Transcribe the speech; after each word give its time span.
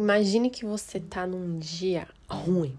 Imagine 0.00 0.48
que 0.48 0.64
você 0.64 0.98
tá 0.98 1.26
num 1.26 1.58
dia 1.58 2.08
ruim. 2.26 2.74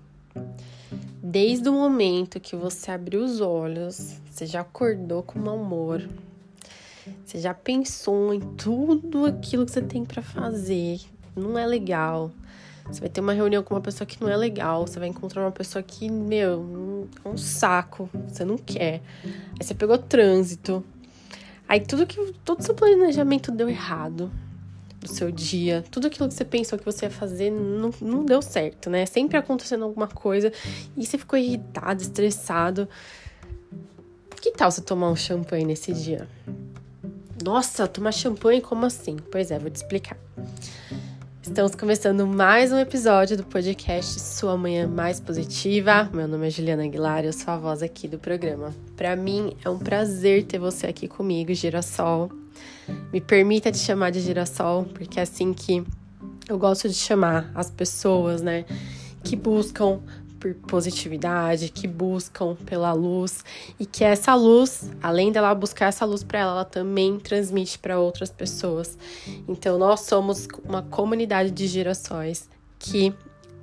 Desde 1.21 1.69
o 1.69 1.71
momento 1.71 2.39
que 2.39 2.55
você 2.55 2.89
abriu 2.89 3.23
os 3.23 3.39
olhos, 3.39 4.19
você 4.27 4.47
já 4.47 4.61
acordou 4.61 5.21
com 5.21 5.37
mau 5.37 5.55
humor. 5.55 6.09
Você 7.23 7.37
já 7.37 7.53
pensou 7.53 8.33
em 8.33 8.39
tudo 8.39 9.27
aquilo 9.27 9.67
que 9.67 9.71
você 9.71 9.83
tem 9.83 10.03
para 10.03 10.23
fazer. 10.23 10.99
Não 11.35 11.59
é 11.59 11.67
legal. 11.67 12.31
Você 12.87 12.99
vai 12.99 13.09
ter 13.09 13.21
uma 13.21 13.33
reunião 13.33 13.61
com 13.61 13.75
uma 13.75 13.81
pessoa 13.81 14.07
que 14.07 14.19
não 14.19 14.27
é 14.27 14.35
legal. 14.35 14.87
Você 14.87 14.97
vai 14.97 15.07
encontrar 15.07 15.43
uma 15.43 15.51
pessoa 15.51 15.83
que, 15.83 16.09
meu, 16.09 17.07
é 17.23 17.29
um 17.29 17.37
saco. 17.37 18.09
Você 18.27 18.43
não 18.43 18.57
quer. 18.57 18.99
Aí 19.23 19.63
você 19.63 19.75
pegou 19.75 19.95
trânsito. 19.99 20.83
Aí 21.67 21.81
tudo 21.81 22.07
que. 22.07 22.33
Todo 22.43 22.63
seu 22.63 22.73
planejamento 22.73 23.51
deu 23.51 23.69
errado 23.69 24.31
do 25.01 25.09
seu 25.09 25.31
dia, 25.31 25.83
tudo 25.89 26.07
aquilo 26.07 26.29
que 26.29 26.35
você 26.35 26.45
pensou 26.45 26.77
que 26.77 26.85
você 26.85 27.07
ia 27.07 27.09
fazer 27.09 27.49
não, 27.49 27.89
não 27.99 28.23
deu 28.23 28.41
certo, 28.41 28.89
né? 28.89 29.05
Sempre 29.07 29.35
acontecendo 29.35 29.83
alguma 29.83 30.07
coisa 30.07 30.53
e 30.95 31.05
você 31.05 31.17
ficou 31.17 31.37
irritado, 31.37 32.01
estressado. 32.01 32.87
Que 34.39 34.51
tal 34.51 34.69
você 34.71 34.81
tomar 34.81 35.09
um 35.09 35.15
champanhe 35.15 35.65
nesse 35.65 35.91
dia? 35.91 36.27
Nossa, 37.43 37.87
tomar 37.87 38.11
champanhe 38.11 38.61
como 38.61 38.85
assim? 38.85 39.17
Pois 39.31 39.49
é, 39.49 39.57
vou 39.57 39.71
te 39.71 39.77
explicar. 39.77 40.17
Estamos 41.41 41.73
começando 41.73 42.27
mais 42.27 42.71
um 42.71 42.77
episódio 42.77 43.35
do 43.35 43.43
podcast 43.43 44.19
Sua 44.19 44.55
Manhã 44.55 44.87
Mais 44.87 45.19
Positiva. 45.19 46.07
Meu 46.13 46.27
nome 46.27 46.47
é 46.47 46.49
Juliana 46.51 46.83
Aguilar, 46.83 47.25
eu 47.25 47.33
sou 47.33 47.51
a 47.51 47.57
voz 47.57 47.81
aqui 47.81 48.07
do 48.07 48.19
programa. 48.19 48.71
Para 48.95 49.15
mim 49.15 49.55
é 49.65 49.69
um 49.69 49.79
prazer 49.79 50.45
ter 50.45 50.59
você 50.59 50.85
aqui 50.85 51.07
comigo, 51.07 51.51
Girassol. 51.55 52.40
Me 53.11 53.21
permita 53.21 53.71
te 53.71 53.77
chamar 53.77 54.11
de 54.11 54.19
Girassol, 54.19 54.85
porque 54.85 55.19
é 55.19 55.23
assim 55.23 55.53
que 55.53 55.83
eu 56.47 56.57
gosto 56.57 56.87
de 56.87 56.95
chamar 56.95 57.51
as 57.55 57.69
pessoas, 57.69 58.41
né, 58.41 58.65
que 59.23 59.35
buscam 59.35 60.01
por 60.39 60.55
positividade, 60.55 61.69
que 61.69 61.87
buscam 61.87 62.55
pela 62.65 62.91
luz 62.93 63.45
e 63.79 63.85
que 63.85 64.03
essa 64.03 64.33
luz, 64.33 64.89
além 65.01 65.31
dela 65.31 65.53
buscar 65.53 65.85
essa 65.85 66.03
luz 66.03 66.23
para 66.23 66.39
ela, 66.39 66.51
ela 66.51 66.65
também 66.65 67.19
transmite 67.19 67.77
para 67.77 67.99
outras 67.99 68.31
pessoas. 68.31 68.97
Então 69.47 69.77
nós 69.77 70.01
somos 70.01 70.47
uma 70.65 70.81
comunidade 70.81 71.51
de 71.51 71.67
girassóis 71.67 72.49
que 72.79 73.13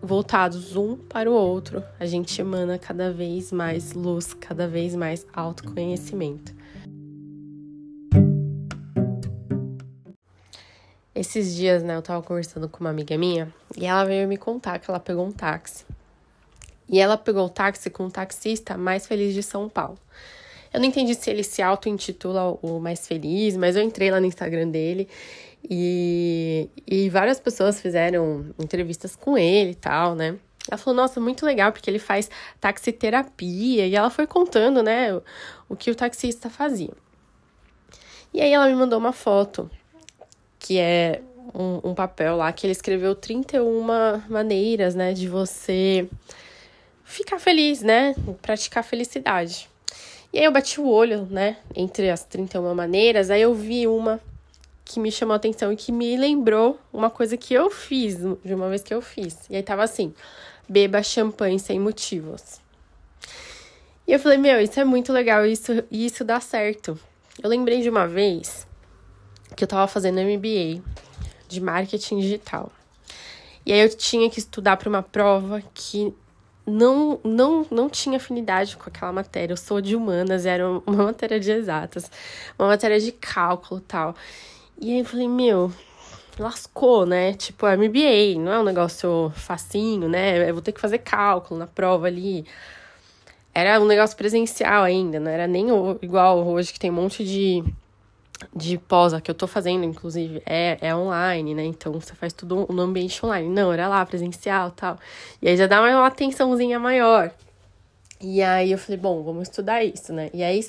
voltados 0.01 0.77
um 0.77 0.97
para 0.97 1.29
o 1.29 1.35
outro, 1.35 1.83
a 1.99 2.07
gente 2.07 2.41
emana 2.41 2.79
cada 2.79 3.13
vez 3.13 3.51
mais 3.51 3.93
luz, 3.93 4.33
cada 4.33 4.69
vez 4.69 4.95
mais 4.95 5.27
autoconhecimento. 5.33 6.55
Esses 11.19 11.57
dias, 11.57 11.83
né, 11.83 11.97
eu 11.97 12.03
tava 12.03 12.23
conversando 12.23 12.69
com 12.69 12.79
uma 12.79 12.91
amiga 12.91 13.19
minha 13.19 13.53
e 13.77 13.85
ela 13.85 14.05
veio 14.05 14.29
me 14.29 14.37
contar 14.37 14.79
que 14.79 14.89
ela 14.89 15.01
pegou 15.01 15.27
um 15.27 15.33
táxi 15.33 15.85
e 16.89 17.01
ela 17.01 17.19
pegou 17.19 17.45
o 17.45 17.49
táxi 17.49 17.91
com 17.91 18.07
o 18.07 18.11
taxista 18.11 18.79
mais 18.79 19.05
feliz 19.05 19.35
de 19.35 19.43
São 19.43 19.69
Paulo. 19.69 19.99
Eu 20.73 20.79
não 20.79 20.87
entendi 20.87 21.17
se 21.17 21.29
ele 21.29 21.43
se 21.43 21.61
auto-intitula 21.61 22.57
o 22.63 22.79
mais 22.79 23.09
feliz, 23.09 23.57
mas 23.57 23.75
eu 23.75 23.83
entrei 23.83 24.13
lá 24.13 24.21
no 24.21 24.27
Instagram 24.27 24.69
dele 24.69 25.09
e, 25.69 26.71
e 26.87 27.11
várias 27.11 27.41
pessoas 27.41 27.81
fizeram 27.81 28.55
entrevistas 28.57 29.17
com 29.17 29.37
ele 29.37 29.73
e 29.73 29.75
tal, 29.75 30.15
né? 30.15 30.37
Ela 30.71 30.79
falou, 30.79 30.99
nossa, 30.99 31.21
muito 31.21 31.45
legal, 31.45 31.73
porque 31.73 31.91
ele 31.91 31.99
faz 31.99 32.31
taxiterapia. 32.61 33.89
E 33.89 33.97
ela 33.97 34.09
foi 34.09 34.27
contando, 34.29 34.85
né, 34.85 35.13
o, 35.13 35.23
o 35.71 35.75
que 35.75 35.91
o 35.91 35.97
taxista 35.97 36.49
fazia. 36.49 36.93
E 38.33 38.41
aí 38.41 38.53
ela 38.53 38.69
me 38.69 38.75
mandou 38.77 39.01
uma 39.01 39.13
foto, 39.13 39.69
que 40.69 40.79
é 40.79 41.23
um, 41.55 41.81
um 41.91 41.95
papel 41.95 42.37
lá, 42.37 42.53
que 42.53 42.67
ele 42.67 42.73
escreveu 42.73 43.15
31 43.15 43.87
maneiras, 44.29 44.95
né, 44.95 45.15
de 45.15 45.27
você 45.27 46.07
ficar 47.03 47.39
feliz, 47.39 47.81
né? 47.81 48.15
Praticar 48.43 48.85
felicidade. 48.85 49.67
E 50.31 50.39
aí 50.39 50.45
eu 50.45 50.53
bati 50.53 50.79
o 50.79 50.87
olho, 50.87 51.27
né, 51.31 51.57
entre 51.75 52.11
as 52.11 52.23
31 52.23 52.75
maneiras, 52.75 53.31
aí 53.31 53.41
eu 53.41 53.55
vi 53.55 53.87
uma 53.87 54.21
que 54.85 55.01
me 55.01 55.11
chamou 55.11 55.33
a 55.33 55.37
atenção 55.37 55.73
e 55.73 55.77
que 55.77 55.91
me 55.91 56.19
lembrou 56.19 56.79
uma 56.93 57.09
coisa 57.09 57.35
que 57.35 57.55
eu 57.55 57.71
fiz, 57.71 58.19
de 58.45 58.53
uma 58.53 58.69
vez 58.69 58.83
que 58.83 58.93
eu 58.93 59.01
fiz. 59.01 59.39
E 59.49 59.57
aí 59.57 59.63
tava 59.63 59.83
assim: 59.83 60.13
beba 60.69 61.03
champanhe 61.03 61.59
sem 61.59 61.81
motivos. 61.81 62.61
E 64.07 64.13
eu 64.13 64.21
falei, 64.21 64.37
meu, 64.37 64.61
isso 64.61 64.79
é 64.79 64.85
muito 64.85 65.15
legal, 65.15 65.47
isso, 65.47 65.83
isso 65.91 66.25
dá 66.27 66.41
certo. 66.41 66.99
Eu 67.43 67.49
lembrei 67.49 67.81
de 67.81 67.89
uma 67.89 68.07
vez 68.07 68.68
que 69.59 69.65
eu 69.65 69.69
tava 69.69 69.89
fazendo 69.89 70.21
MBA 70.21 70.81
de 71.49 71.61
marketing 71.61 72.21
digital. 72.21 72.71
E 73.67 73.73
aí 73.73 73.81
eu 73.81 73.89
tinha 73.89 74.31
que 74.31 74.39
estudar 74.39 74.77
para 74.77 74.89
uma 74.89 75.03
prova 75.03 75.61
que 75.75 76.15
não, 76.65 77.19
não, 77.25 77.67
não 77.69 77.91
tinha 77.91 78.19
afinidade 78.19 78.77
com 78.77 78.89
aquela 78.89 79.13
matéria. 79.13 79.53
Eu 79.53 79.57
sou 79.57 79.81
de 79.81 79.97
humanas, 79.97 80.47
era 80.47 80.65
uma 80.87 81.03
matéria 81.07 81.41
de 81.41 81.51
exatas, 81.51 82.09
uma 82.57 82.69
matéria 82.69 83.01
de 83.01 83.11
cálculo 83.11 83.81
tal. 83.81 84.15
E 84.81 84.93
aí 84.93 85.01
eu 85.01 85.05
falei, 85.05 85.27
meu, 85.27 85.73
lascou, 86.39 87.05
né? 87.05 87.33
Tipo, 87.33 87.67
MBA, 87.67 88.39
não 88.39 88.53
é 88.53 88.61
um 88.61 88.65
negócio 88.65 89.33
facinho, 89.35 90.09
né? 90.09 90.49
Eu 90.49 90.55
vou 90.55 90.63
ter 90.63 90.71
que 90.71 90.81
fazer 90.81 90.99
cálculo 90.99 91.59
na 91.59 91.67
prova 91.67 92.07
ali. 92.07 92.47
Era 93.53 93.81
um 93.81 93.87
negócio 93.87 94.17
presencial 94.17 94.85
ainda, 94.85 95.19
não 95.19 95.33
era 95.33 95.49
nem 95.49 95.67
igual 96.01 96.47
hoje 96.47 96.73
que 96.73 96.79
tem 96.79 96.93
um 96.93 96.95
monte 96.95 97.25
de 97.25 97.65
de 98.55 98.79
pós, 98.79 99.13
que 99.21 99.31
eu 99.31 99.35
tô 99.35 99.47
fazendo, 99.47 99.85
inclusive, 99.85 100.43
é, 100.47 100.79
é 100.81 100.95
online, 100.95 101.55
né? 101.55 101.65
Então 101.65 101.93
você 101.93 102.15
faz 102.15 102.33
tudo 102.33 102.67
no 102.71 102.83
ambiente 102.83 103.25
online. 103.25 103.49
Não, 103.49 103.73
era 103.73 103.89
lá, 103.89 104.05
presencial 104.07 104.71
tal. 104.71 104.99
E 105.43 105.49
aí 105.49 105.57
já 105.57 105.67
dá 105.67 105.81
uma 105.81 106.07
atençãozinha 106.07 106.79
maior. 106.79 107.33
E 108.21 108.43
aí 108.43 108.73
eu 108.73 108.79
falei, 108.79 108.99
bom, 108.99 109.23
vamos 109.23 109.49
estudar 109.49 109.85
isso, 109.85 110.13
né? 110.13 110.31
E 110.33 110.43
aí, 110.43 110.65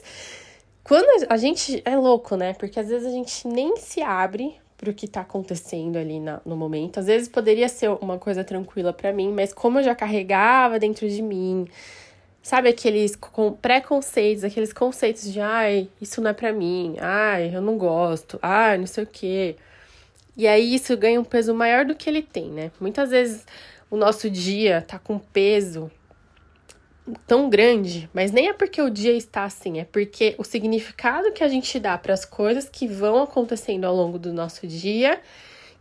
quando 0.84 1.26
a 1.30 1.38
gente. 1.38 1.82
É 1.86 1.96
louco, 1.96 2.36
né? 2.36 2.54
Porque 2.54 2.80
às 2.80 2.88
vezes 2.88 3.08
a 3.08 3.12
gente 3.12 3.48
nem 3.48 3.76
se 3.78 4.02
abre 4.02 4.56
pro 4.78 4.94
que 4.94 5.08
tá 5.08 5.22
acontecendo 5.22 5.98
ali 5.98 6.20
na, 6.20 6.42
no 6.46 6.56
momento. 6.56 7.00
Às 7.00 7.08
vezes 7.08 7.28
poderia 7.28 7.68
ser 7.68 7.90
uma 8.02 8.18
coisa 8.18 8.44
tranquila 8.44 8.94
para 8.94 9.12
mim, 9.12 9.32
mas 9.32 9.54
como 9.54 9.80
eu 9.80 9.84
já 9.84 9.94
carregava 9.94 10.80
dentro 10.80 11.08
de 11.10 11.22
mim 11.22 11.68
Sabe 12.42 12.70
aqueles 12.70 13.18
preconceitos, 13.62 14.44
aqueles 14.44 14.72
conceitos 14.72 15.32
de 15.32 15.40
ai, 15.40 15.90
isso 16.02 16.22
não 16.22 16.32
é 16.32 16.34
para 16.34 16.54
mim, 16.54 16.96
ai, 17.00 17.54
eu 17.54 17.62
não 17.62 17.78
gosto, 17.78 18.40
ai, 18.42 18.78
não 18.78 18.88
sei 18.88 19.04
o 19.04 19.08
quê. 19.08 19.56
E 20.38 20.48
aí 20.48 20.74
isso 20.74 20.96
ganha 20.96 21.20
um 21.20 21.24
peso 21.24 21.54
maior 21.54 21.84
do 21.86 21.94
que 21.94 22.10
ele 22.10 22.22
tem, 22.22 22.50
né? 22.50 22.72
Muitas 22.80 23.10
vezes 23.10 23.46
o 23.92 23.98
nosso 23.98 24.30
dia 24.30 24.82
tá 24.88 24.98
com 24.98 25.20
peso 25.20 25.92
tão 27.28 27.50
grande, 27.50 28.10
mas 28.14 28.32
nem 28.32 28.50
é 28.50 28.54
porque 28.54 28.82
o 28.82 28.90
dia 28.90 29.14
está 29.14 29.44
assim, 29.44 29.80
é 29.80 29.86
porque 29.86 30.36
o 30.38 30.44
significado 30.44 31.32
que 31.32 31.44
a 31.44 31.48
gente 31.48 31.80
dá 31.80 31.98
para 31.98 32.14
as 32.14 32.24
coisas 32.24 32.70
que 32.70 32.88
vão 32.88 33.22
acontecendo 33.22 33.86
ao 33.86 33.96
longo 33.96 34.18
do 34.20 34.32
nosso 34.32 34.66
dia 34.68 35.20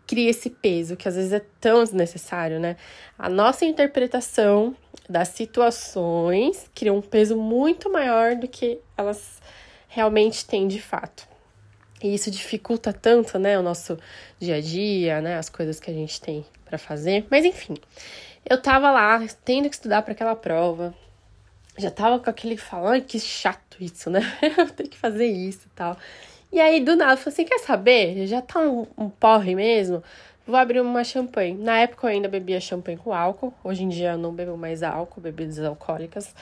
cria 0.06 0.30
esse 0.30 0.48
peso 0.48 0.96
que 0.96 1.06
às 1.06 1.16
vezes 1.16 1.32
é 1.32 1.42
tão 1.60 1.84
desnecessário, 1.84 2.58
né? 2.58 2.76
A 3.18 3.28
nossa 3.28 3.64
interpretação 3.64 4.74
das 5.08 5.28
situações 5.28 6.70
cria 6.74 6.92
um 6.92 7.00
peso 7.00 7.36
muito 7.36 7.90
maior 7.90 8.36
do 8.36 8.46
que 8.46 8.78
elas 8.96 9.40
realmente 9.88 10.44
têm 10.44 10.68
de 10.68 10.80
fato. 10.80 11.26
E 12.02 12.14
isso 12.14 12.30
dificulta 12.30 12.92
tanto, 12.92 13.38
né, 13.38 13.58
o 13.58 13.62
nosso 13.62 13.98
dia 14.38 14.56
a 14.56 14.60
dia, 14.60 15.20
né, 15.20 15.36
as 15.36 15.48
coisas 15.48 15.80
que 15.80 15.90
a 15.90 15.94
gente 15.94 16.20
tem 16.20 16.44
para 16.64 16.78
fazer. 16.78 17.26
Mas 17.30 17.44
enfim, 17.44 17.74
eu 18.48 18.60
tava 18.60 18.90
lá 18.90 19.24
tendo 19.44 19.68
que 19.68 19.74
estudar 19.74 20.02
para 20.02 20.12
aquela 20.12 20.36
prova. 20.36 20.94
Já 21.76 21.90
tava 21.90 22.18
com 22.18 22.28
aquele 22.28 22.56
falando, 22.56 23.02
que 23.04 23.18
chato 23.20 23.76
isso, 23.80 24.10
né? 24.10 24.20
eu 24.58 24.68
tenho 24.70 24.88
que 24.88 24.98
fazer 24.98 25.26
isso 25.26 25.66
e 25.66 25.70
tal. 25.76 25.96
E 26.50 26.60
aí, 26.60 26.80
do 26.80 26.96
nada, 26.96 27.12
eu 27.12 27.16
falei 27.16 27.34
assim: 27.34 27.44
quer 27.44 27.58
saber? 27.60 28.26
Já 28.26 28.42
tá 28.42 28.58
um, 28.60 28.86
um 28.96 29.08
porre 29.08 29.54
mesmo? 29.54 30.02
Vou 30.48 30.56
abrir 30.56 30.80
uma 30.80 31.04
champanhe. 31.04 31.52
Na 31.52 31.80
época 31.80 32.06
eu 32.06 32.10
ainda 32.10 32.26
bebia 32.26 32.58
champanhe 32.58 32.96
com 32.96 33.12
álcool. 33.12 33.52
Hoje 33.62 33.84
em 33.84 33.88
dia 33.90 34.12
eu 34.12 34.18
não 34.18 34.32
bebo 34.32 34.56
mais 34.56 34.82
álcool, 34.82 35.20
bebidas 35.20 35.58
alcoólicas. 35.58 36.34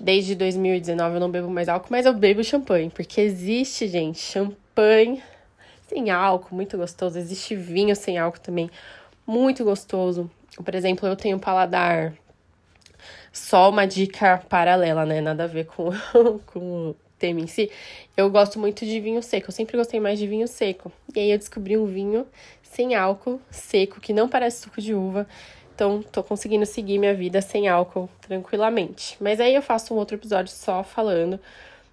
Desde 0.00 0.34
2019 0.34 1.14
eu 1.14 1.20
não 1.20 1.30
bebo 1.30 1.48
mais 1.48 1.68
álcool, 1.68 1.86
mas 1.88 2.04
eu 2.04 2.12
bebo 2.12 2.42
champanhe. 2.42 2.90
Porque 2.90 3.20
existe, 3.20 3.86
gente, 3.86 4.18
champanhe 4.18 5.22
sem 5.86 6.10
álcool, 6.10 6.56
muito 6.56 6.76
gostoso. 6.76 7.16
Existe 7.16 7.54
vinho 7.54 7.94
sem 7.94 8.18
álcool 8.18 8.40
também, 8.40 8.68
muito 9.24 9.62
gostoso. 9.62 10.28
Por 10.64 10.74
exemplo, 10.74 11.06
eu 11.06 11.14
tenho 11.14 11.38
paladar. 11.38 12.14
Só 13.32 13.70
uma 13.70 13.86
dica 13.86 14.42
paralela, 14.48 15.06
né? 15.06 15.20
Nada 15.20 15.44
a 15.44 15.46
ver 15.46 15.66
com, 15.66 15.90
com 16.46 16.96
tema 17.22 17.40
em 17.40 17.46
si, 17.46 17.70
eu 18.16 18.28
gosto 18.28 18.58
muito 18.58 18.84
de 18.84 18.98
vinho 18.98 19.22
seco. 19.22 19.46
Eu 19.48 19.52
sempre 19.52 19.76
gostei 19.76 20.00
mais 20.00 20.18
de 20.18 20.26
vinho 20.26 20.48
seco. 20.48 20.90
E 21.14 21.20
aí 21.20 21.30
eu 21.30 21.38
descobri 21.38 21.76
um 21.76 21.86
vinho 21.86 22.26
sem 22.72 22.94
álcool, 22.94 23.38
seco, 23.50 24.00
que 24.00 24.14
não 24.14 24.28
parece 24.28 24.62
suco 24.62 24.80
de 24.80 24.94
uva. 24.94 25.26
Então, 25.74 26.02
tô 26.02 26.22
conseguindo 26.22 26.64
seguir 26.64 26.98
minha 26.98 27.14
vida 27.14 27.42
sem 27.42 27.68
álcool 27.68 28.08
tranquilamente. 28.20 29.16
Mas 29.20 29.40
aí 29.40 29.54
eu 29.54 29.60
faço 29.60 29.92
um 29.92 29.98
outro 29.98 30.16
episódio 30.16 30.52
só 30.52 30.82
falando 30.82 31.38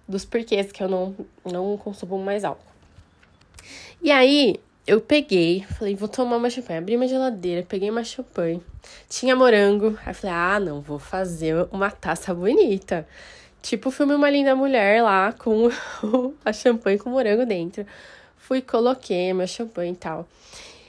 dos 0.08 0.24
porquês 0.24 0.72
que 0.72 0.82
eu 0.82 0.88
não, 0.88 1.14
não 1.44 1.76
consumo 1.76 2.18
mais 2.18 2.44
álcool. 2.44 2.64
E 4.02 4.10
aí, 4.10 4.56
eu 4.86 5.02
peguei, 5.02 5.64
falei, 5.64 5.94
vou 5.94 6.08
tomar 6.08 6.36
uma 6.36 6.48
champanhe. 6.48 6.78
Abri 6.78 6.96
uma 6.96 7.06
geladeira, 7.06 7.64
peguei 7.68 7.90
uma 7.90 8.02
champanhe. 8.02 8.62
Tinha 9.08 9.36
morango. 9.36 9.98
Aí 10.04 10.14
falei, 10.14 10.34
ah, 10.34 10.60
não, 10.60 10.80
vou 10.80 10.98
fazer 10.98 11.68
uma 11.70 11.90
taça 11.90 12.32
bonita. 12.32 13.06
Tipo 13.60 13.90
o 13.90 13.92
filme 13.92 14.14
Uma 14.14 14.30
Linda 14.30 14.56
Mulher 14.56 15.02
lá, 15.02 15.34
com 15.34 15.68
a 16.42 16.52
champanhe 16.54 16.98
com 16.98 17.10
morango 17.10 17.44
dentro. 17.44 17.84
Fui, 18.50 18.60
coloquei 18.60 19.32
meu 19.32 19.46
champanhe 19.46 19.92
e 19.92 19.96
tal. 19.96 20.26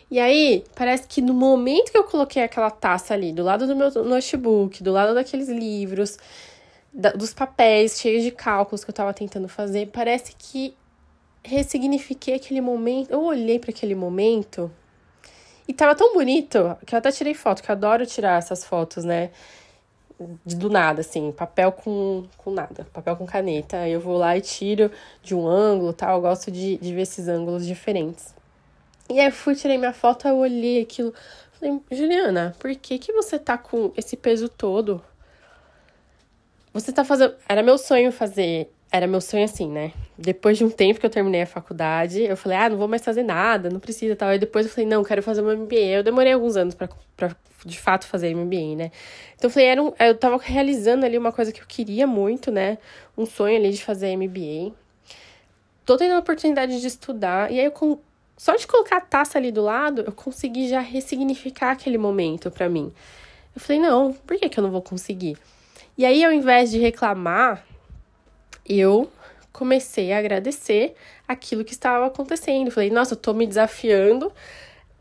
E 0.09 0.19
aí, 0.19 0.63
parece 0.75 1.07
que 1.07 1.21
no 1.21 1.31
momento 1.31 1.91
que 1.91 1.97
eu 1.99 2.03
coloquei 2.03 2.41
aquela 2.41 2.71
taça 2.71 3.13
ali, 3.13 3.31
do 3.31 3.43
lado 3.43 3.67
do 3.67 3.75
meu 3.75 3.91
notebook, 4.03 4.81
do 4.81 4.91
lado 4.91 5.13
daqueles 5.13 5.47
livros, 5.47 6.17
da, 6.91 7.11
dos 7.11 7.35
papéis 7.35 7.99
cheios 7.99 8.23
de 8.23 8.31
cálculos 8.31 8.83
que 8.83 8.89
eu 8.89 8.95
tava 8.95 9.13
tentando 9.13 9.47
fazer, 9.47 9.91
parece 9.93 10.33
que 10.39 10.73
ressignifiquei 11.43 12.33
aquele 12.33 12.61
momento. 12.61 13.11
Eu 13.11 13.21
olhei 13.21 13.59
para 13.59 13.69
aquele 13.69 13.93
momento 13.93 14.71
e 15.67 15.71
tava 15.71 15.93
tão 15.93 16.15
bonito 16.15 16.75
que 16.83 16.95
eu 16.95 16.97
até 16.97 17.11
tirei 17.11 17.35
foto, 17.35 17.61
que 17.61 17.69
eu 17.69 17.73
adoro 17.73 18.07
tirar 18.07 18.39
essas 18.39 18.65
fotos, 18.65 19.05
né? 19.05 19.29
Do 20.45 20.69
nada, 20.69 21.01
assim, 21.01 21.31
papel 21.31 21.71
com, 21.71 22.25
com 22.37 22.51
nada, 22.51 22.87
papel 22.93 23.15
com 23.15 23.25
caneta. 23.25 23.87
Eu 23.87 23.99
vou 23.99 24.17
lá 24.17 24.37
e 24.37 24.41
tiro 24.41 24.91
de 25.23 25.35
um 25.35 25.47
ângulo 25.47 25.93
tal. 25.93 26.17
Eu 26.17 26.21
gosto 26.21 26.51
de, 26.51 26.77
de 26.77 26.93
ver 26.93 27.01
esses 27.01 27.27
ângulos 27.27 27.65
diferentes. 27.65 28.33
E 29.09 29.19
aí 29.19 29.27
eu 29.27 29.31
fui, 29.31 29.55
tirei 29.55 29.77
minha 29.77 29.93
foto, 29.93 30.27
eu 30.27 30.37
olhei 30.37 30.81
aquilo. 30.81 31.13
Falei, 31.53 31.79
Juliana, 31.91 32.55
por 32.59 32.73
que, 32.75 32.97
que 32.97 33.11
você 33.13 33.37
tá 33.37 33.57
com 33.57 33.91
esse 33.97 34.15
peso 34.15 34.47
todo? 34.49 35.03
Você 36.73 36.91
tá 36.91 37.03
fazendo. 37.03 37.35
Era 37.47 37.61
meu 37.61 37.77
sonho 37.77 38.11
fazer 38.11 38.69
era 38.91 39.07
meu 39.07 39.21
sonho 39.21 39.45
assim, 39.45 39.69
né? 39.69 39.93
Depois 40.17 40.57
de 40.57 40.65
um 40.65 40.69
tempo 40.69 40.99
que 40.99 41.05
eu 41.05 41.09
terminei 41.09 41.43
a 41.43 41.47
faculdade, 41.47 42.21
eu 42.23 42.35
falei, 42.35 42.57
ah, 42.57 42.69
não 42.69 42.77
vou 42.77 42.89
mais 42.89 43.03
fazer 43.03 43.23
nada, 43.23 43.69
não 43.69 43.79
precisa 43.79 44.15
tal. 44.17 44.29
Aí 44.29 44.37
depois 44.37 44.65
eu 44.65 44.71
falei, 44.71 44.85
não, 44.85 45.01
quero 45.01 45.23
fazer 45.23 45.41
uma 45.41 45.55
MBA. 45.55 45.75
Eu 45.75 46.03
demorei 46.03 46.33
alguns 46.33 46.57
anos 46.57 46.75
pra 46.75 46.89
de 47.65 47.79
fato 47.79 48.07
fazer 48.07 48.33
MBA, 48.35 48.75
né? 48.75 48.91
Então 49.35 49.49
eu 49.49 49.49
falei, 49.49 49.67
era 49.67 49.83
um, 49.83 49.93
eu 49.99 50.17
tava 50.17 50.37
realizando 50.37 51.05
ali 51.05 51.17
uma 51.17 51.31
coisa 51.31 51.51
que 51.51 51.61
eu 51.61 51.65
queria 51.67 52.07
muito, 52.07 52.51
né? 52.51 52.77
Um 53.17 53.25
sonho 53.25 53.55
ali 53.57 53.71
de 53.71 53.83
fazer 53.83 54.15
MBA. 54.15 54.73
Tô 55.85 55.97
tendo 55.97 56.13
a 56.13 56.19
oportunidade 56.19 56.79
de 56.79 56.87
estudar, 56.87 57.51
e 57.51 57.59
aí 57.59 57.65
eu, 57.65 57.71
com, 57.71 57.99
só 58.37 58.55
de 58.55 58.65
colocar 58.65 58.97
a 58.97 59.01
taça 59.01 59.37
ali 59.37 59.51
do 59.51 59.61
lado, 59.61 60.03
eu 60.05 60.11
consegui 60.11 60.67
já 60.67 60.79
ressignificar 60.79 61.71
aquele 61.71 61.97
momento 61.97 62.49
para 62.49 62.69
mim. 62.69 62.91
Eu 63.53 63.61
falei, 63.61 63.81
não, 63.81 64.13
por 64.13 64.37
que, 64.37 64.49
que 64.49 64.59
eu 64.59 64.63
não 64.63 64.71
vou 64.71 64.81
conseguir? 64.81 65.37
E 65.97 66.05
aí, 66.05 66.23
ao 66.23 66.31
invés 66.31 66.71
de 66.71 66.79
reclamar, 66.79 67.65
eu 68.65 69.11
comecei 69.51 70.13
a 70.13 70.17
agradecer 70.17 70.95
aquilo 71.27 71.63
que 71.63 71.73
estava 71.73 72.07
acontecendo. 72.07 72.71
Falei, 72.71 72.89
nossa, 72.89 73.13
eu 73.13 73.17
tô 73.17 73.33
me 73.33 73.45
desafiando 73.45 74.31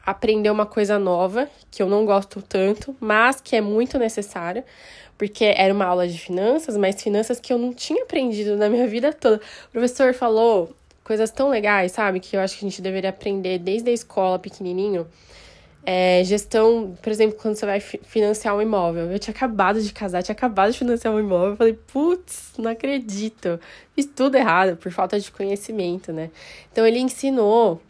aprender 0.05 0.51
uma 0.51 0.67
coisa 0.67 0.99
nova 0.99 1.49
que 1.71 1.83
eu 1.83 1.89
não 1.89 2.05
gosto 2.05 2.43
tanto, 2.43 2.97
mas 3.01 3.41
que 3.41 3.57
é 3.57 3.61
muito 3.61 3.99
necessária, 3.99 4.65
porque 5.19 5.45
era 5.45 5.73
uma 5.73 5.85
aula 5.85 6.09
de 6.09 6.19
finanças, 6.19 6.77
mas 6.77 7.03
finanças 7.03 7.39
que 7.39 7.53
eu 7.53 7.59
não 7.59 7.73
tinha 7.75 8.03
aprendido 8.03 8.57
na 8.57 8.69
minha 8.69 8.87
vida 8.87 9.13
toda. 9.13 9.37
O 9.69 9.73
professor 9.73 10.15
falou 10.15 10.75
coisas 11.05 11.31
tão 11.31 11.51
legais, 11.51 11.93
sabe, 11.93 12.21
que 12.21 12.37
eu 12.37 12.41
acho 12.41 12.59
que 12.59 12.65
a 12.65 12.69
gente 12.69 12.81
deveria 12.81 13.11
aprender 13.11 13.59
desde 13.59 13.91
a 13.91 13.93
escola 13.93 14.39
pequenininho. 14.39 15.07
É, 15.85 16.23
gestão, 16.25 16.97
por 17.03 17.11
exemplo, 17.11 17.39
quando 17.41 17.57
você 17.57 17.65
vai 17.65 17.81
financiar 17.81 18.55
um 18.55 18.61
imóvel. 18.61 19.11
Eu 19.11 19.19
tinha 19.19 19.35
acabado 19.35 19.81
de 19.81 19.93
casar, 19.93 20.23
tinha 20.23 20.35
acabado 20.35 20.73
de 20.73 20.79
financiar 20.79 21.13
um 21.13 21.19
imóvel. 21.19 21.51
Eu 21.51 21.57
falei, 21.57 21.79
putz, 21.93 22.53
não 22.59 22.71
acredito. 22.71 23.59
Fiz 23.95 24.07
tudo 24.07 24.37
errado 24.37 24.77
por 24.77 24.93
falta 24.93 25.19
de 25.19 25.33
conhecimento, 25.33 26.13
né? 26.13 26.31
Então 26.71 26.87
ele 26.87 26.99
ensinou 26.99 27.81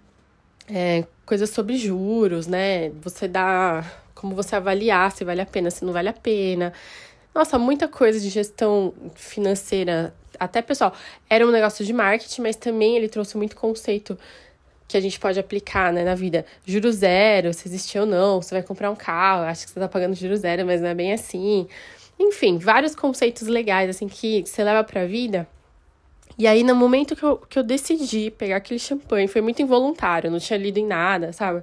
é, 0.69 1.05
coisas 1.31 1.51
sobre 1.51 1.77
juros, 1.77 2.49
né? 2.49 2.91
Você 3.03 3.29
dá 3.29 3.85
como 4.17 4.35
você 4.35 4.57
avaliar 4.57 5.13
se 5.13 5.25
vale 5.25 5.41
a 5.41 5.47
pena, 5.47 5.71
se 5.71 5.85
não 5.85 5.93
vale 5.93 6.09
a 6.09 6.13
pena. 6.13 6.73
Nossa, 7.33 7.57
muita 7.57 7.87
coisa 7.87 8.19
de 8.19 8.29
gestão 8.29 8.93
financeira, 9.15 10.13
até 10.41 10.61
pessoal. 10.61 10.93
Era 11.29 11.47
um 11.47 11.53
negócio 11.53 11.85
de 11.85 11.93
marketing, 11.93 12.43
mas 12.43 12.57
também 12.57 12.97
ele 12.97 13.09
trouxe 13.09 13.37
muito 13.37 13.55
conceito 13.55 14.19
que 14.89 14.97
a 14.97 15.01
gente 15.01 15.21
pode 15.21 15.39
aplicar 15.39 15.93
né, 15.93 16.03
na 16.03 16.17
vida. 16.17 16.45
Juro 16.67 16.91
zero, 16.91 17.55
se 17.55 17.69
existe 17.69 17.97
ou 17.97 18.05
não, 18.05 18.43
você 18.43 18.53
vai 18.53 18.65
comprar 18.65 18.91
um 18.91 18.97
carro, 18.97 19.45
acho 19.45 19.67
que 19.67 19.73
você 19.73 19.79
tá 19.79 19.87
pagando 19.87 20.17
juro 20.17 20.37
zero, 20.37 20.67
mas 20.67 20.81
não 20.81 20.89
é 20.89 20.95
bem 20.97 21.13
assim. 21.13 21.69
Enfim, 22.19 22.59
vários 22.59 22.97
conceitos 22.97 23.47
legais, 23.47 23.89
assim, 23.89 24.09
que 24.09 24.43
você 24.45 24.65
leva 24.65 24.83
pra 24.83 25.07
vida. 25.07 25.47
E 26.39 26.47
aí, 26.47 26.63
no 26.63 26.75
momento 26.75 27.15
que 27.15 27.23
eu, 27.23 27.37
que 27.37 27.59
eu 27.59 27.63
decidi 27.63 28.31
pegar 28.31 28.57
aquele 28.57 28.79
champanhe, 28.81 29.29
foi 29.29 29.41
muito 29.41 29.61
involuntário, 29.61 30.31
não 30.31 30.39
tinha 30.39 30.59
lido 30.59 30.79
em 30.79 30.87
nada, 30.87 31.33
sabe? 31.33 31.63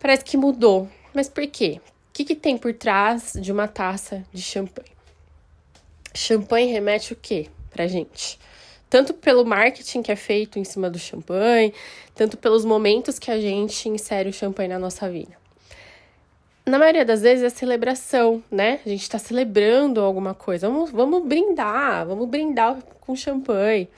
Parece 0.00 0.24
que 0.24 0.36
mudou. 0.36 0.88
Mas 1.14 1.28
por 1.28 1.46
quê? 1.46 1.80
O 1.86 2.12
que, 2.12 2.24
que 2.24 2.34
tem 2.34 2.56
por 2.56 2.72
trás 2.72 3.34
de 3.38 3.52
uma 3.52 3.68
taça 3.68 4.24
de 4.32 4.42
champanhe? 4.42 4.90
Champanhe 6.14 6.72
remete 6.72 7.12
o 7.12 7.16
quê 7.16 7.48
pra 7.70 7.86
gente? 7.86 8.38
tanto 8.88 9.14
pelo 9.14 9.44
marketing 9.44 10.02
que 10.02 10.10
é 10.10 10.16
feito 10.16 10.58
em 10.58 10.64
cima 10.64 10.88
do 10.88 10.98
champanhe, 10.98 11.72
tanto 12.14 12.36
pelos 12.36 12.64
momentos 12.64 13.18
que 13.18 13.30
a 13.30 13.40
gente 13.40 13.88
insere 13.88 14.28
o 14.28 14.32
champanhe 14.32 14.68
na 14.68 14.78
nossa 14.78 15.08
vida. 15.08 15.36
Na 16.68 16.78
maioria 16.78 17.02
das 17.02 17.22
vezes 17.22 17.42
é 17.42 17.48
celebração, 17.48 18.42
né? 18.50 18.80
A 18.84 18.88
gente 18.90 19.00
está 19.00 19.18
celebrando 19.18 20.02
alguma 20.02 20.34
coisa. 20.34 20.68
Vamos, 20.68 20.90
vamos 20.90 21.24
brindar, 21.24 22.06
vamos 22.06 22.28
brindar 22.28 22.76
com 23.00 23.16
champanhe. 23.16 23.88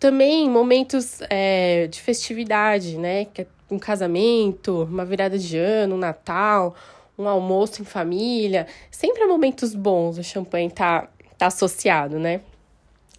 Também 0.00 0.50
momentos 0.50 1.20
é, 1.30 1.86
de 1.86 2.00
festividade, 2.00 2.98
né? 2.98 3.26
Que 3.26 3.42
é 3.42 3.46
um 3.70 3.78
casamento, 3.78 4.82
uma 4.82 5.04
virada 5.04 5.38
de 5.38 5.56
ano, 5.56 5.94
um 5.94 5.98
Natal, 5.98 6.74
um 7.16 7.28
almoço 7.28 7.80
em 7.80 7.84
família. 7.84 8.66
Sempre 8.90 9.22
há 9.22 9.28
momentos 9.28 9.76
bons 9.76 10.18
o 10.18 10.24
champanhe 10.24 10.68
tá, 10.70 11.08
tá 11.38 11.46
associado, 11.46 12.18
né? 12.18 12.40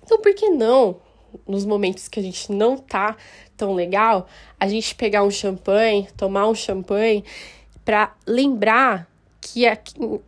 Então, 0.04 0.20
por 0.20 0.36
que 0.36 0.50
não, 0.50 0.98
nos 1.48 1.66
momentos 1.66 2.10
que 2.10 2.20
a 2.20 2.24
gente 2.24 2.52
não 2.52 2.76
tá 2.76 3.16
tão 3.56 3.74
legal, 3.74 4.28
a 4.60 4.68
gente 4.68 4.94
pegar 4.94 5.24
um 5.24 5.32
champanhe, 5.32 6.10
tomar 6.18 6.50
um 6.50 6.54
champanhe, 6.54 7.24
para 7.86 8.16
lembrar 8.28 9.08
que 9.40 9.64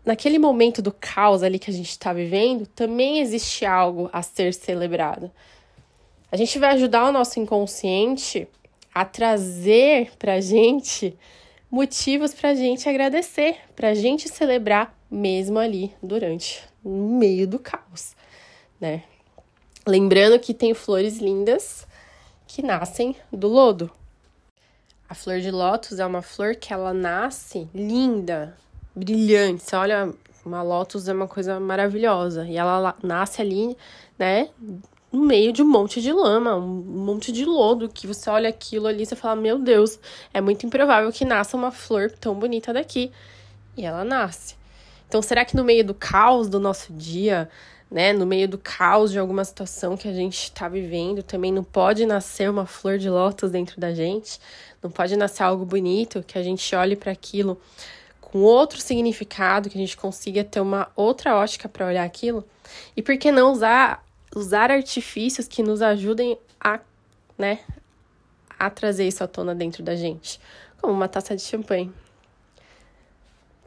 naquele 0.05 0.37
momento 0.37 0.79
do 0.79 0.91
caos 0.91 1.41
ali 1.41 1.57
que 1.57 1.71
a 1.71 1.73
gente 1.73 1.89
está 1.89 2.13
vivendo, 2.13 2.67
também 2.67 3.19
existe 3.19 3.65
algo 3.65 4.09
a 4.13 4.21
ser 4.21 4.53
celebrado. 4.53 5.31
A 6.31 6.37
gente 6.37 6.59
vai 6.59 6.75
ajudar 6.75 7.09
o 7.09 7.11
nosso 7.11 7.39
inconsciente 7.39 8.47
a 8.93 9.03
trazer 9.03 10.11
pra 10.19 10.39
gente 10.39 11.17
motivos 11.69 12.33
pra 12.33 12.53
gente 12.53 12.87
agradecer, 12.87 13.57
pra 13.75 13.93
gente 13.93 14.29
celebrar 14.29 14.95
mesmo 15.09 15.57
ali 15.57 15.93
durante, 16.01 16.61
no 16.83 17.17
meio 17.17 17.47
do 17.47 17.57
caos, 17.57 18.15
né? 18.79 19.03
Lembrando 19.85 20.39
que 20.39 20.53
tem 20.53 20.73
flores 20.73 21.17
lindas 21.17 21.87
que 22.45 22.61
nascem 22.61 23.15
do 23.31 23.47
lodo. 23.47 23.91
A 25.09 25.15
flor 25.15 25.39
de 25.39 25.49
lótus 25.49 25.99
é 25.99 26.05
uma 26.05 26.21
flor 26.21 26.55
que 26.55 26.73
ela 26.73 26.93
nasce 26.93 27.69
linda, 27.73 28.57
brilhante. 28.93 29.63
Você 29.63 29.75
olha, 29.75 30.13
uma 30.45 30.61
lótus 30.61 31.07
é 31.07 31.13
uma 31.13 31.27
coisa 31.27 31.59
maravilhosa. 31.59 32.45
E 32.45 32.57
ela 32.57 32.95
nasce 33.01 33.41
ali, 33.41 33.77
né, 34.19 34.49
no 35.11 35.21
meio 35.21 35.53
de 35.53 35.61
um 35.61 35.67
monte 35.67 36.01
de 36.01 36.11
lama, 36.11 36.55
um 36.57 36.65
monte 36.65 37.31
de 37.31 37.45
lodo, 37.45 37.87
que 37.87 38.05
você 38.05 38.29
olha 38.29 38.49
aquilo 38.49 38.87
ali 38.87 39.03
e 39.03 39.05
você 39.05 39.15
fala, 39.15 39.35
meu 39.35 39.57
Deus, 39.57 39.97
é 40.33 40.41
muito 40.41 40.65
improvável 40.65 41.09
que 41.11 41.23
nasça 41.23 41.55
uma 41.55 41.71
flor 41.71 42.11
tão 42.11 42.35
bonita 42.35 42.73
daqui. 42.73 43.11
E 43.77 43.85
ela 43.85 44.03
nasce. 44.03 44.55
Então, 45.07 45.21
será 45.21 45.45
que 45.45 45.55
no 45.55 45.63
meio 45.63 45.85
do 45.85 45.93
caos 45.93 46.49
do 46.49 46.59
nosso 46.59 46.91
dia, 46.91 47.49
né, 47.89 48.13
no 48.13 48.25
meio 48.25 48.47
do 48.47 48.57
caos 48.57 49.11
de 49.11 49.19
alguma 49.19 49.43
situação 49.45 49.95
que 49.95 50.07
a 50.07 50.13
gente 50.13 50.43
está 50.43 50.67
vivendo, 50.67 51.23
também 51.23 51.51
não 51.51 51.63
pode 51.63 52.05
nascer 52.05 52.49
uma 52.49 52.65
flor 52.65 52.97
de 52.97 53.09
lótus 53.09 53.51
dentro 53.51 53.79
da 53.79 53.93
gente, 53.93 54.39
não 54.83 54.91
pode 54.91 55.15
nascer 55.15 55.43
algo 55.43 55.65
bonito 55.65 56.23
que 56.23 56.37
a 56.37 56.43
gente 56.43 56.75
olhe 56.75 56.95
para 56.95 57.11
aquilo 57.11 57.59
com 58.19 58.39
outro 58.39 58.81
significado, 58.81 59.69
que 59.69 59.77
a 59.77 59.81
gente 59.81 59.95
consiga 59.95 60.43
ter 60.43 60.59
uma 60.59 60.89
outra 60.95 61.35
ótica 61.37 61.69
para 61.69 61.87
olhar 61.87 62.03
aquilo. 62.03 62.43
E 62.95 63.01
por 63.01 63.17
que 63.17 63.31
não 63.31 63.53
usar 63.53 64.03
usar 64.35 64.71
artifícios 64.71 65.47
que 65.47 65.63
nos 65.63 65.81
ajudem 65.81 66.37
a, 66.59 66.79
né, 67.37 67.59
a 68.57 68.69
trazer 68.69 69.07
isso 69.07 69.23
à 69.23 69.27
tona 69.27 69.55
dentro 69.55 69.83
da 69.83 69.95
gente, 69.95 70.39
como 70.81 70.93
uma 70.93 71.07
taça 71.07 71.35
de 71.35 71.41
champanhe. 71.41 71.91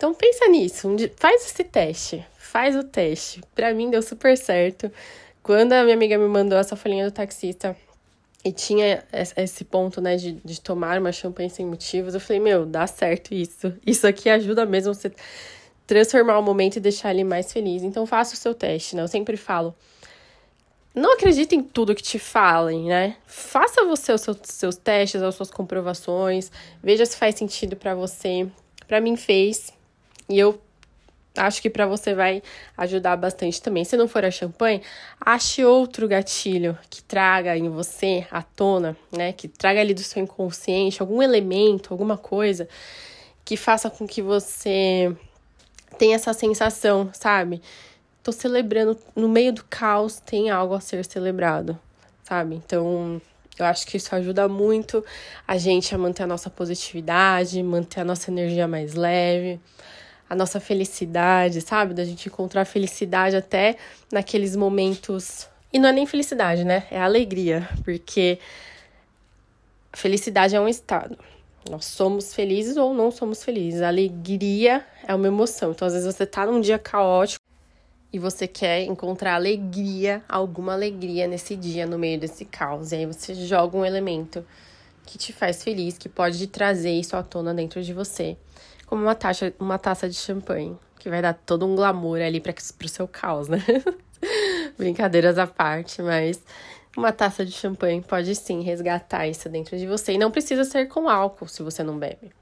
Então 0.01 0.15
pensa 0.15 0.49
nisso, 0.49 0.89
faz 1.15 1.45
esse 1.45 1.63
teste, 1.63 2.27
faz 2.39 2.75
o 2.75 2.83
teste. 2.83 3.43
Para 3.55 3.75
mim 3.75 3.91
deu 3.91 4.01
super 4.01 4.35
certo. 4.35 4.91
Quando 5.43 5.75
a 5.75 5.83
minha 5.83 5.95
amiga 5.95 6.17
me 6.17 6.27
mandou 6.27 6.57
essa 6.57 6.75
folhinha 6.75 7.05
do 7.05 7.13
taxista 7.13 7.77
e 8.43 8.51
tinha 8.51 9.05
esse 9.37 9.63
ponto, 9.63 10.01
né, 10.01 10.17
de, 10.17 10.41
de 10.43 10.59
tomar 10.59 10.99
uma 10.99 11.13
champanhe 11.13 11.51
sem 11.51 11.67
motivos, 11.67 12.15
eu 12.15 12.21
falei, 12.21 12.41
meu, 12.41 12.65
dá 12.65 12.87
certo 12.87 13.35
isso. 13.35 13.75
Isso 13.87 14.07
aqui 14.07 14.31
ajuda 14.31 14.65
mesmo 14.65 14.95
você 14.95 15.13
transformar 15.87 16.39
o 16.39 16.43
momento 16.43 16.77
e 16.77 16.81
deixar 16.81 17.11
ele 17.11 17.23
mais 17.23 17.53
feliz. 17.53 17.83
Então 17.83 18.07
faça 18.07 18.33
o 18.33 18.39
seu 18.39 18.55
teste, 18.55 18.97
né? 18.97 19.03
Eu 19.03 19.09
sempre 19.09 19.37
falo, 19.37 19.75
não 20.95 21.13
acredite 21.13 21.55
em 21.55 21.63
tudo 21.63 21.95
que 21.95 22.03
te 22.03 22.19
falem, 22.19 22.87
né? 22.87 23.17
Faça 23.27 23.85
você 23.85 24.15
os 24.15 24.23
seus, 24.23 24.39
seus 24.45 24.77
testes, 24.77 25.21
as 25.21 25.35
suas 25.35 25.51
comprovações, 25.51 26.51
veja 26.83 27.05
se 27.05 27.19
faz 27.19 27.35
sentido 27.35 27.77
para 27.77 27.95
você. 27.95 28.49
Para 28.89 28.99
mim 28.99 29.15
fez. 29.15 29.79
E 30.31 30.39
eu 30.39 30.59
acho 31.37 31.61
que 31.61 31.69
para 31.69 31.87
você 31.87 32.15
vai 32.15 32.43
ajudar 32.77 33.17
bastante 33.17 33.61
também. 33.61 33.85
Se 33.85 33.97
não 33.97 34.09
for 34.09 34.25
a 34.25 34.31
champanhe, 34.31 34.81
ache 35.21 35.63
outro 35.65 36.09
gatilho 36.09 36.79
que 36.89 37.03
traga 37.03 37.57
em 37.57 37.69
você 37.69 38.27
à 38.31 38.43
tona, 38.43 38.97
né? 39.13 39.33
Que 39.33 39.49
traga 39.49 39.81
ali 39.81 39.93
do 39.93 40.03
seu 40.03 40.23
inconsciente 40.23 41.03
algum 41.03 41.23
elemento, 41.23 41.93
alguma 41.93 42.17
coisa 42.17 42.67
que 43.45 43.57
faça 43.57 43.91
com 43.91 44.07
que 44.07 44.23
você 44.23 45.15
tenha 45.99 46.15
essa 46.15 46.33
sensação, 46.33 47.11
sabe? 47.13 47.61
tô 48.23 48.33
celebrando 48.33 48.99
no 49.17 49.29
meio 49.29 49.53
do 49.53 49.65
caos, 49.65 50.21
tem 50.21 50.51
algo 50.51 50.75
a 50.75 50.81
ser 50.81 51.05
celebrado, 51.05 51.79
sabe? 52.23 52.55
Então, 52.55 53.21
eu 53.59 53.65
acho 53.65 53.87
que 53.87 53.97
isso 53.97 54.15
ajuda 54.15 54.49
muito 54.49 55.05
a 55.47 55.57
gente 55.57 55.95
a 55.95 55.99
manter 55.99 56.23
a 56.23 56.27
nossa 56.27 56.51
positividade, 56.51 57.63
manter 57.63 58.01
a 58.01 58.05
nossa 58.05 58.31
energia 58.31 58.69
mais 58.69 58.95
leve, 58.95 59.61
a 60.31 60.35
nossa 60.37 60.61
felicidade, 60.61 61.61
sabe? 61.61 61.93
Da 61.93 62.05
gente 62.05 62.29
encontrar 62.29 62.65
felicidade 62.65 63.35
até 63.35 63.77
naqueles 64.13 64.55
momentos. 64.55 65.49
E 65.73 65.79
não 65.79 65.89
é 65.89 65.93
nem 65.93 66.07
felicidade, 66.07 66.63
né? 66.63 66.87
É 66.89 67.01
alegria, 67.01 67.69
porque 67.85 68.39
felicidade 69.93 70.55
é 70.55 70.61
um 70.61 70.69
estado. 70.69 71.19
Nós 71.69 71.85
somos 71.85 72.33
felizes 72.33 72.77
ou 72.77 72.95
não 72.95 73.11
somos 73.11 73.43
felizes. 73.43 73.83
Alegria 73.83 74.87
é 75.07 75.13
uma 75.13 75.27
emoção. 75.27 75.73
Então, 75.73 75.87
às 75.87 75.95
vezes, 75.95 76.15
você 76.15 76.25
tá 76.25 76.47
num 76.47 76.61
dia 76.61 76.79
caótico 76.79 77.45
e 78.13 78.19
você 78.19 78.47
quer 78.47 78.85
encontrar 78.85 79.35
alegria, 79.35 80.23
alguma 80.29 80.75
alegria 80.75 81.27
nesse 81.27 81.57
dia, 81.57 81.87
no 81.87 81.99
meio 81.99 82.21
desse 82.21 82.45
caos. 82.45 82.93
E 82.93 82.97
aí 82.97 83.07
você 83.07 83.35
joga 83.35 83.77
um 83.77 83.85
elemento 83.85 84.47
que 85.05 85.19
te 85.19 85.33
faz 85.33 85.63
feliz, 85.65 85.99
que 85.99 86.09
pode 86.09 86.47
trazer 86.47 86.93
isso 86.93 87.17
à 87.17 87.23
tona 87.23 87.53
dentro 87.53 87.83
de 87.83 87.93
você, 87.93 88.37
como 88.91 89.03
uma, 89.05 89.15
taxa, 89.15 89.55
uma 89.61 89.79
taça 89.79 90.09
de 90.09 90.17
champanhe, 90.17 90.77
que 90.99 91.09
vai 91.09 91.23
dar 91.23 91.33
todo 91.33 91.65
um 91.65 91.77
glamour 91.77 92.21
ali 92.21 92.41
para 92.41 92.53
o 92.53 92.89
seu 92.89 93.07
caos, 93.07 93.47
né? 93.47 93.63
Brincadeiras 94.77 95.39
à 95.39 95.47
parte, 95.47 96.03
mas 96.03 96.43
uma 96.97 97.13
taça 97.13 97.47
de 97.47 97.53
champanhe 97.53 98.03
pode 98.03 98.35
sim 98.35 98.63
resgatar 98.63 99.29
isso 99.29 99.49
dentro 99.49 99.79
de 99.79 99.87
você. 99.87 100.15
E 100.15 100.19
não 100.19 100.33
precisa 100.33 100.65
ser 100.65 100.89
com 100.89 101.09
álcool 101.09 101.47
se 101.47 101.63
você 101.63 101.85
não 101.85 101.97
bebe. 102.01 102.33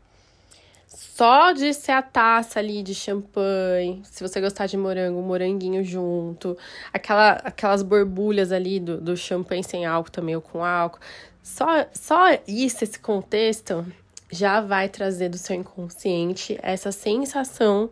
Só 0.86 1.52
de 1.52 1.74
ser 1.74 1.92
a 1.92 2.00
taça 2.00 2.60
ali 2.60 2.82
de 2.82 2.94
champanhe, 2.94 4.00
se 4.04 4.26
você 4.26 4.40
gostar 4.40 4.64
de 4.64 4.78
morango, 4.78 5.20
moranguinho 5.20 5.84
junto, 5.84 6.56
aquela, 6.94 7.32
aquelas 7.44 7.82
borbulhas 7.82 8.52
ali 8.52 8.80
do, 8.80 8.98
do 8.98 9.14
champanhe 9.18 9.62
sem 9.62 9.84
álcool 9.84 10.10
também 10.10 10.34
ou 10.34 10.40
com 10.40 10.64
álcool. 10.64 10.98
Só, 11.42 11.86
só 11.92 12.38
isso, 12.46 12.84
esse 12.84 12.98
contexto, 12.98 13.84
já 14.30 14.60
vai 14.60 14.88
trazer 14.88 15.28
do 15.28 15.38
seu 15.38 15.56
inconsciente 15.56 16.58
essa 16.62 16.92
sensação, 16.92 17.90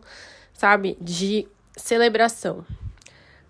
sabe, 0.53 0.97
de 1.01 1.47
celebração. 1.75 2.65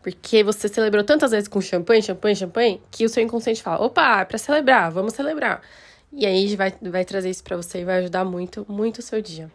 Porque 0.01 0.43
você 0.43 0.67
celebrou 0.67 1.03
tantas 1.03 1.31
vezes 1.31 1.49
com 1.49 1.59
champanhe, 1.59 2.01
champanhe, 2.01 2.35
champanhe, 2.35 2.81
que 2.89 3.03
o 3.03 3.09
seu 3.09 3.21
inconsciente 3.21 3.61
fala: 3.61 3.83
opa, 3.83 4.21
é 4.21 4.25
pra 4.25 4.37
celebrar, 4.37 4.91
vamos 4.91 5.13
celebrar. 5.13 5.61
E 6.13 6.25
aí 6.25 6.55
vai, 6.55 6.73
vai 6.81 7.03
trazer 7.03 7.29
isso 7.29 7.43
para 7.43 7.57
você 7.57 7.81
e 7.81 7.85
vai 7.85 7.99
ajudar 7.99 8.23
muito, 8.23 8.65
muito 8.69 8.99
o 8.99 9.01
seu 9.01 9.21
dia. 9.21 9.51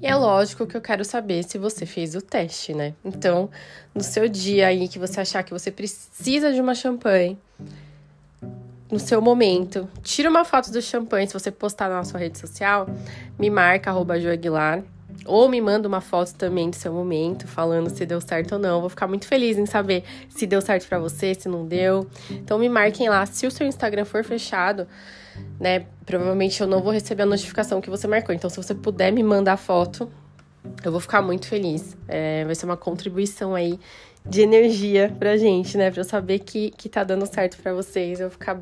E 0.00 0.06
é 0.06 0.14
lógico 0.14 0.66
que 0.66 0.76
eu 0.76 0.80
quero 0.80 1.04
saber 1.04 1.42
se 1.44 1.56
você 1.56 1.86
fez 1.86 2.14
o 2.14 2.20
teste, 2.20 2.74
né? 2.74 2.94
Então, 3.04 3.50
no 3.94 4.02
seu 4.02 4.28
dia 4.28 4.66
aí 4.66 4.88
que 4.88 4.98
você 4.98 5.20
achar 5.20 5.42
que 5.42 5.52
você 5.52 5.70
precisa 5.70 6.52
de 6.52 6.60
uma 6.60 6.74
champanhe, 6.74 7.38
no 8.90 8.98
seu 8.98 9.20
momento, 9.20 9.88
tira 10.02 10.30
uma 10.30 10.44
foto 10.44 10.70
do 10.70 10.80
champanhe, 10.80 11.26
se 11.26 11.32
você 11.32 11.50
postar 11.50 11.88
na 11.88 12.04
sua 12.04 12.20
rede 12.20 12.38
social, 12.38 12.86
me 13.38 13.50
marca, 13.50 13.90
arroba 13.90 14.14
Aguilar, 14.14 14.82
ou 15.24 15.48
me 15.48 15.60
manda 15.60 15.88
uma 15.88 16.00
foto 16.00 16.34
também 16.34 16.70
do 16.70 16.76
seu 16.76 16.92
momento, 16.92 17.46
falando 17.48 17.90
se 17.90 18.06
deu 18.06 18.20
certo 18.20 18.52
ou 18.52 18.58
não. 18.58 18.80
Vou 18.80 18.88
ficar 18.88 19.06
muito 19.06 19.26
feliz 19.26 19.58
em 19.58 19.66
saber 19.66 20.04
se 20.28 20.46
deu 20.46 20.60
certo 20.60 20.86
para 20.88 20.98
você, 20.98 21.34
se 21.34 21.48
não 21.48 21.66
deu. 21.66 22.06
Então 22.30 22.58
me 22.58 22.68
marquem 22.68 23.08
lá. 23.08 23.26
Se 23.26 23.46
o 23.46 23.50
seu 23.50 23.66
Instagram 23.66 24.04
for 24.04 24.22
fechado, 24.22 24.86
né? 25.58 25.86
Provavelmente 26.04 26.60
eu 26.60 26.66
não 26.66 26.80
vou 26.80 26.92
receber 26.92 27.24
a 27.24 27.26
notificação 27.26 27.80
que 27.80 27.90
você 27.90 28.06
marcou. 28.06 28.34
Então, 28.34 28.48
se 28.48 28.56
você 28.56 28.74
puder 28.74 29.10
me 29.10 29.22
mandar 29.22 29.56
foto, 29.56 30.10
eu 30.84 30.90
vou 30.90 31.00
ficar 31.00 31.22
muito 31.22 31.46
feliz. 31.46 31.96
É, 32.06 32.44
vai 32.44 32.54
ser 32.54 32.66
uma 32.66 32.76
contribuição 32.76 33.54
aí 33.54 33.78
de 34.28 34.40
energia 34.40 35.14
pra 35.18 35.36
gente, 35.36 35.76
né? 35.78 35.90
Pra 35.90 36.00
eu 36.00 36.04
saber 36.04 36.40
que, 36.40 36.70
que 36.72 36.88
tá 36.88 37.04
dando 37.04 37.26
certo 37.26 37.58
para 37.62 37.72
vocês, 37.72 38.20
eu 38.20 38.30
ficar 38.30 38.60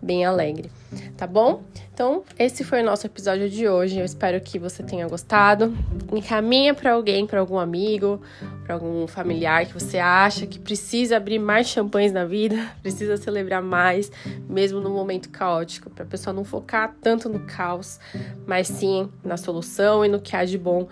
bem 0.00 0.24
alegre, 0.24 0.70
tá 1.16 1.26
bom? 1.26 1.62
Então, 1.92 2.22
esse 2.38 2.64
foi 2.64 2.80
o 2.80 2.84
nosso 2.84 3.06
episódio 3.06 3.50
de 3.50 3.68
hoje. 3.68 3.98
Eu 3.98 4.04
espero 4.04 4.40
que 4.40 4.58
você 4.58 4.82
tenha 4.82 5.06
gostado. 5.06 5.76
Encaminha 6.12 6.72
para 6.72 6.92
alguém, 6.92 7.26
para 7.26 7.40
algum 7.40 7.58
amigo, 7.58 8.22
para 8.64 8.74
algum 8.74 9.06
familiar 9.06 9.66
que 9.66 9.74
você 9.74 9.98
acha 9.98 10.46
que 10.46 10.58
precisa 10.58 11.16
abrir 11.16 11.38
mais 11.38 11.66
champanhes 11.66 12.12
na 12.12 12.24
vida, 12.24 12.56
precisa 12.80 13.16
celebrar 13.16 13.62
mais, 13.62 14.10
mesmo 14.48 14.80
no 14.80 14.90
momento 14.90 15.28
caótico, 15.28 15.90
para 15.90 16.04
a 16.04 16.06
pessoa 16.06 16.32
não 16.32 16.44
focar 16.44 16.94
tanto 17.02 17.28
no 17.28 17.40
caos, 17.40 18.00
mas 18.46 18.68
sim 18.68 19.10
na 19.22 19.36
solução 19.36 20.04
e 20.04 20.08
no 20.08 20.20
que 20.20 20.34
há 20.34 20.44
de 20.44 20.56
bom 20.56 20.88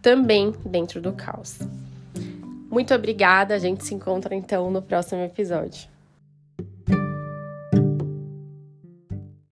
também 0.00 0.54
dentro 0.64 1.00
do 1.00 1.12
caos. 1.12 1.58
Muito 2.76 2.94
obrigada, 2.94 3.54
a 3.54 3.58
gente 3.58 3.86
se 3.86 3.94
encontra 3.94 4.34
então 4.34 4.70
no 4.70 4.82
próximo 4.82 5.22
episódio. 5.22 5.88